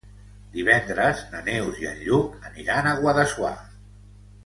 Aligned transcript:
Divendres 0.55 1.21
na 1.35 1.43
Neus 1.51 1.79
i 1.83 1.89
en 1.91 2.03
Lluc 2.09 2.51
aniran 2.53 2.89
a 2.95 2.99
Guadassuar. 3.05 3.57